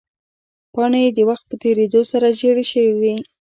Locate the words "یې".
1.05-1.09